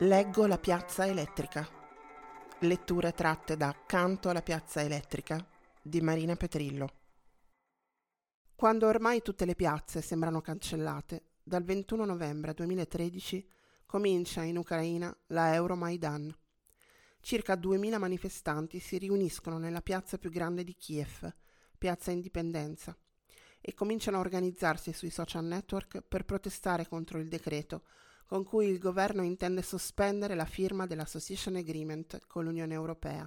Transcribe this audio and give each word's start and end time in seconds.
Leggo 0.00 0.46
la 0.46 0.58
piazza 0.58 1.06
elettrica. 1.06 1.68
Letture 2.60 3.12
tratte 3.12 3.56
da 3.56 3.74
Canto 3.84 4.28
alla 4.28 4.42
piazza 4.42 4.80
elettrica 4.80 5.44
di 5.82 6.00
Marina 6.00 6.36
Petrillo. 6.36 6.88
Quando 8.54 8.86
ormai 8.86 9.22
tutte 9.22 9.44
le 9.44 9.56
piazze 9.56 10.00
sembrano 10.00 10.40
cancellate, 10.40 11.22
dal 11.42 11.64
21 11.64 12.04
novembre 12.04 12.54
2013 12.54 13.44
comincia 13.88 14.42
in 14.42 14.58
Ucraina 14.58 15.16
la 15.28 15.54
Euromaidan. 15.54 16.36
Circa 17.20 17.54
2000 17.54 17.96
manifestanti 17.96 18.80
si 18.80 18.98
riuniscono 18.98 19.56
nella 19.56 19.80
piazza 19.80 20.18
più 20.18 20.28
grande 20.28 20.62
di 20.62 20.74
Kiev, 20.74 21.34
Piazza 21.78 22.10
Indipendenza, 22.10 22.94
e 23.58 23.72
cominciano 23.72 24.18
a 24.18 24.20
organizzarsi 24.20 24.92
sui 24.92 25.08
social 25.08 25.46
network 25.46 26.02
per 26.02 26.26
protestare 26.26 26.86
contro 26.86 27.18
il 27.18 27.28
decreto 27.28 27.84
con 28.26 28.44
cui 28.44 28.66
il 28.66 28.78
governo 28.78 29.22
intende 29.22 29.62
sospendere 29.62 30.34
la 30.34 30.44
firma 30.44 30.86
dell'Association 30.86 31.56
Agreement 31.56 32.26
con 32.26 32.44
l'Unione 32.44 32.74
Europea, 32.74 33.26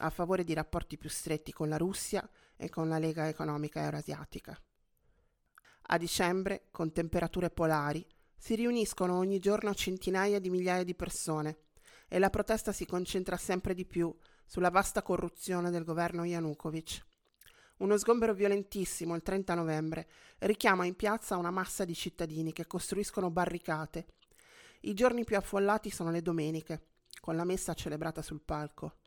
a 0.00 0.10
favore 0.10 0.44
di 0.44 0.52
rapporti 0.52 0.98
più 0.98 1.08
stretti 1.08 1.54
con 1.54 1.70
la 1.70 1.78
Russia 1.78 2.28
e 2.54 2.68
con 2.68 2.90
la 2.90 2.98
Lega 2.98 3.28
Economica 3.28 3.80
Eurasiatica. 3.80 4.62
A 5.88 5.96
dicembre, 5.96 6.66
con 6.70 6.92
temperature 6.92 7.48
polari, 7.48 8.06
si 8.36 8.54
riuniscono 8.54 9.16
ogni 9.16 9.38
giorno 9.38 9.74
centinaia 9.74 10.38
di 10.38 10.50
migliaia 10.50 10.84
di 10.84 10.94
persone 10.94 11.58
e 12.08 12.18
la 12.18 12.30
protesta 12.30 12.72
si 12.72 12.86
concentra 12.86 13.36
sempre 13.36 13.74
di 13.74 13.84
più 13.84 14.14
sulla 14.46 14.70
vasta 14.70 15.02
corruzione 15.02 15.70
del 15.70 15.84
governo 15.84 16.24
Yanukovych. 16.24 17.04
Uno 17.78 17.96
sgombero 17.98 18.32
violentissimo 18.32 19.14
il 19.14 19.22
30 19.22 19.54
novembre 19.54 20.08
richiama 20.38 20.84
in 20.84 20.94
piazza 20.94 21.36
una 21.36 21.50
massa 21.50 21.84
di 21.84 21.94
cittadini 21.94 22.52
che 22.52 22.66
costruiscono 22.66 23.30
barricate 23.30 24.06
i 24.86 24.94
giorni 24.94 25.24
più 25.24 25.36
affollati 25.36 25.90
sono 25.90 26.12
le 26.12 26.22
domeniche, 26.22 26.90
con 27.20 27.34
la 27.34 27.44
messa 27.44 27.74
celebrata 27.74 28.22
sul 28.22 28.40
palco. 28.40 28.98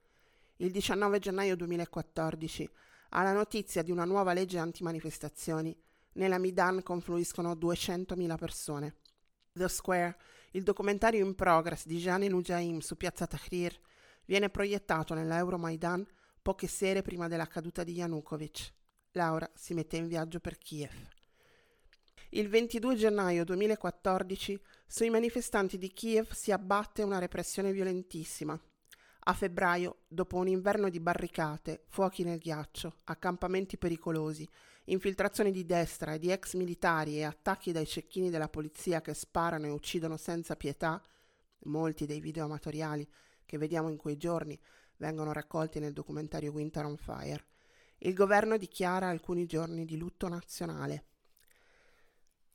Il 0.58 0.72
19 0.72 1.20
gennaio 1.20 1.56
2014, 1.56 2.70
alla 3.10 3.32
notizia 3.32 3.82
di 3.82 3.90
una 3.90 4.04
nuova 4.04 4.34
legge 4.34 4.58
antimanifestazioni, 4.58 5.74
nella 6.14 6.38
Midan 6.38 6.84
confluiscono 6.84 7.54
200.000 7.54 8.38
persone. 8.38 8.96
The 9.60 9.68
Square, 9.68 10.18
il 10.52 10.64
documentario 10.64 11.26
in 11.26 11.36
progress 11.36 11.86
di 11.86 11.98
Jane 11.98 12.30
Nujaim 12.30 12.80
su 12.80 12.96
piazza 12.96 13.28
Tahrir, 13.28 13.78
viene 14.26 14.50
proiettato 14.50 15.14
nella 15.14 15.38
Euromaidan 15.38 16.08
poche 16.42 16.68
sere 16.68 17.02
prima 17.02 17.28
della 17.28 17.46
caduta 17.46 17.84
di 17.84 17.92
Yanukovych. 17.94 18.74
Laura 19.12 19.50
si 19.54 19.74
mette 19.74 19.98
in 19.98 20.08
viaggio 20.08 20.40
per 20.40 20.58
Kiev. 20.58 20.94
Il 22.30 22.48
22 22.48 22.96
gennaio 22.96 23.44
2014 23.44 24.62
sui 24.88 25.10
manifestanti 25.10 25.78
di 25.78 25.92
Kiev 25.92 26.32
si 26.32 26.52
abbatte 26.52 27.04
una 27.04 27.20
repressione 27.20 27.74
violentissima. 27.74 28.58
A 29.24 29.34
febbraio, 29.34 29.98
dopo 30.08 30.38
un 30.38 30.48
inverno 30.48 30.90
di 30.90 31.00
barricate, 31.00 31.84
fuochi 31.88 32.24
nel 32.24 32.40
ghiaccio, 32.40 32.98
accampamenti 33.06 33.78
pericolosi, 33.78 34.48
infiltrazioni 34.86 35.52
di 35.52 35.66
destra 35.66 36.14
e 36.14 36.20
di 36.20 36.32
ex 36.32 36.56
militari 36.56 37.18
e 37.18 37.24
attacchi 37.24 37.72
dai 37.72 37.86
cecchini 37.86 38.30
della 38.30 38.50
polizia 38.50 39.02
che 39.02 39.14
sparano 39.14 39.66
e 39.68 39.72
uccidono 39.72 40.18
senza 40.18 40.56
pietà, 40.56 41.02
molti 41.64 42.06
dei 42.06 42.22
video 42.22 42.46
amatoriali 42.46 43.08
che 43.46 43.58
vediamo 43.58 43.90
in 43.90 43.98
quei 43.98 44.18
giorni 44.18 44.60
vengono 44.98 45.32
raccolti 45.32 45.80
nel 45.80 45.94
documentario 45.94 46.52
Winter 46.52 46.86
on 46.86 46.98
Fire, 46.98 47.46
il 48.00 48.14
governo 48.14 48.58
dichiara 48.58 49.10
alcuni 49.10 49.46
giorni 49.46 49.86
di 49.86 49.98
lutto 49.98 50.28
nazionale. 50.28 51.06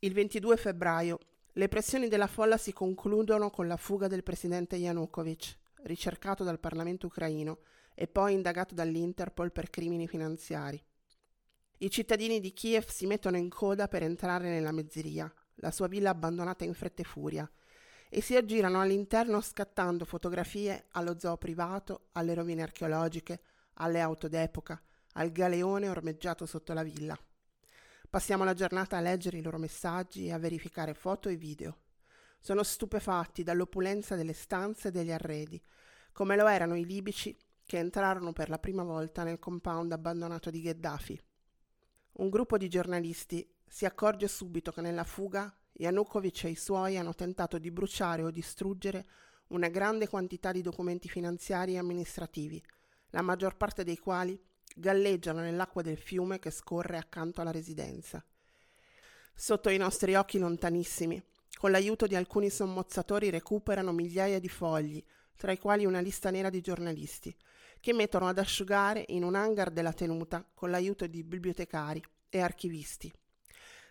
Il 0.01 0.13
22 0.13 0.57
febbraio 0.57 1.19
le 1.53 1.69
pressioni 1.69 2.09
della 2.09 2.27
folla 2.27 2.57
si 2.57 2.73
concludono 2.73 3.51
con 3.51 3.67
la 3.67 3.77
fuga 3.77 4.09
del 4.09 4.23
presidente 4.23 4.77
Yanukovych, 4.77 5.57
ricercato 5.85 6.45
dal 6.45 6.61
Parlamento 6.61 7.07
ucraino 7.07 7.61
e 7.95 8.07
poi 8.07 8.35
indagato 8.35 8.75
dall'Interpol 8.75 9.53
per 9.53 9.71
crimini 9.71 10.07
finanziari. 10.07 10.83
I 11.79 11.91
cittadini 11.91 12.41
di 12.41 12.53
Kiev 12.53 12.89
si 12.89 13.07
mettono 13.07 13.37
in 13.37 13.49
coda 13.49 13.89
per 13.89 14.03
entrare 14.03 14.49
nella 14.49 14.73
mezzeria, 14.73 15.33
la 15.57 15.71
sua 15.71 15.87
villa 15.87 16.11
abbandonata 16.11 16.65
in 16.65 16.75
fretta 16.75 17.03
e 17.03 17.05
furia, 17.05 17.51
e 18.09 18.21
si 18.21 18.37
aggirano 18.37 18.81
all'interno 18.81 19.41
scattando 19.41 20.05
fotografie 20.05 20.87
allo 20.93 21.19
zoo 21.19 21.37
privato, 21.37 22.09
alle 22.13 22.35
rovine 22.35 22.63
archeologiche, 22.63 23.41
alle 23.75 24.01
auto 24.01 24.29
d'epoca, 24.29 24.81
al 25.15 25.33
galeone 25.33 25.89
ormeggiato 25.89 26.47
sotto 26.47 26.73
la 26.73 26.83
villa. 26.83 27.19
Passiamo 28.09 28.45
la 28.45 28.55
giornata 28.55 28.97
a 28.97 29.01
leggere 29.01 29.39
i 29.39 29.43
loro 29.43 29.59
messaggi 29.59 30.27
e 30.27 30.33
a 30.33 30.39
verificare 30.39 30.95
foto 30.95 31.29
e 31.29 31.37
video. 31.37 31.79
Sono 32.47 32.63
stupefatti 32.63 33.43
dall'opulenza 33.43 34.17
delle 34.17 34.35
stanze 34.35 34.89
e 34.89 34.91
degli 34.91 35.11
arredi, 35.11 35.59
come 36.13 36.37
lo 36.37 36.47
erano 36.47 36.77
i 36.77 36.85
libici 36.85 37.35
che 37.65 37.79
entrarono 37.79 38.35
per 38.35 38.51
la 38.51 38.59
prima 38.59 38.83
volta 38.83 39.23
nel 39.23 39.39
compound 39.39 39.91
abbandonato 39.93 40.51
di 40.51 40.61
Gheddafi. 40.61 41.19
Un 42.13 42.29
gruppo 42.29 42.59
di 42.59 42.69
giornalisti 42.69 43.51
si 43.67 43.87
accorge 43.87 44.29
subito 44.29 44.73
che 44.73 44.83
nella 44.83 45.05
fuga 45.05 45.57
Yanukovych 45.73 46.45
e 46.45 46.51
i 46.51 46.55
suoi 46.55 46.99
hanno 46.99 47.15
tentato 47.15 47.57
di 47.57 47.71
bruciare 47.71 48.23
o 48.23 48.31
distruggere 48.31 49.07
una 49.47 49.69
grande 49.69 50.07
quantità 50.07 50.53
di 50.53 50.61
documenti 50.61 51.09
finanziari 51.09 51.73
e 51.73 51.79
amministrativi, 51.79 52.63
la 53.09 53.23
maggior 53.23 53.57
parte 53.57 53.85
dei 53.85 53.97
quali 53.97 54.39
galleggiano 54.77 55.41
nell'acqua 55.41 55.81
del 55.81 55.97
fiume 55.97 56.39
che 56.41 56.51
scorre 56.51 56.99
accanto 56.99 57.41
alla 57.41 57.53
residenza. 57.53 58.23
Sotto 59.35 59.71
i 59.71 59.79
nostri 59.79 60.15
occhi 60.15 60.37
lontanissimi, 60.37 61.25
con 61.65 61.73
l'aiuto 61.73 62.07
di 62.07 62.15
alcuni 62.15 62.51
sommozzatori 62.51 63.31
recuperano 63.31 63.91
migliaia 63.91 64.39
di 64.39 64.51
fogli, 64.51 65.03
tra 65.35 65.51
i 65.51 65.59
quali 65.59 65.87
una 65.87 66.01
lista 66.01 66.29
nera 66.29 66.51
di 66.51 66.61
giornalisti, 66.61 67.35
che 67.81 67.95
mettono 67.95 68.29
ad 68.29 68.37
asciugare 68.37 69.07
in 69.09 69.25
un 69.25 69.35
hangar 69.35 69.71
della 69.71 69.95
tenuta 69.95 70.47
con 70.53 70.69
l'aiuto 70.69 71.07
di 71.07 71.25
bibliotecari 71.25 72.05
e 72.29 72.39
archivisti. 72.39 73.11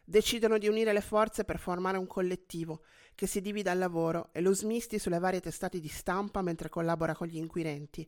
Decidono 0.06 0.60
di 0.60 0.68
unire 0.68 0.94
le 0.94 1.02
forze 1.02 1.46
per 1.46 1.58
formare 1.58 1.98
un 1.98 2.06
collettivo 2.06 2.84
che 3.16 3.26
si 3.26 3.42
divida 3.42 3.72
il 3.72 3.80
lavoro 3.80 4.30
e 4.34 4.42
lo 4.42 4.54
smisti 4.54 5.00
sulle 5.00 5.18
varie 5.18 5.42
testate 5.42 5.80
di 5.80 5.88
stampa 5.88 6.44
mentre 6.44 6.70
collabora 6.70 7.16
con 7.16 7.26
gli 7.26 7.38
inquirenti. 7.38 8.08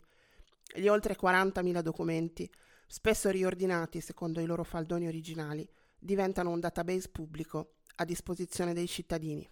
Gli 0.75 0.87
oltre 0.87 1.17
40.000 1.19 1.79
documenti 1.79 2.47
spesso 2.85 3.31
riordinati 3.31 3.99
secondo 3.99 4.39
i 4.39 4.45
loro 4.45 4.63
faldoni 4.63 5.07
originali, 5.07 5.67
diventano 5.97 6.51
un 6.51 6.59
database 6.59 7.09
pubblico 7.09 7.77
a 7.95 8.05
disposizione 8.05 8.75
dei 8.75 8.87
cittadini. 8.87 9.49